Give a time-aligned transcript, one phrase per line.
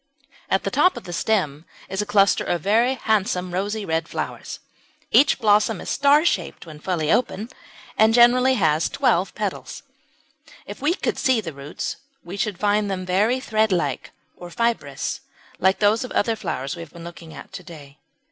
[0.49, 4.59] At the top of the stem is a cluster of very handsome rosy red flowers.
[5.11, 7.51] Each blossom is star shaped when fully open,
[7.99, 9.83] and generally has twelve petals.
[9.85, 13.71] [Illustration: HOUSE LEEK.] If we could see the roots we should find them very thread
[13.71, 15.19] like or fibrous,
[15.59, 17.99] like those of other flowers we have been looking at to day.